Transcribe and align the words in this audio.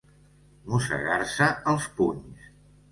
Mossegar-se 0.71 1.51
els 1.75 1.89
punys. 2.01 2.51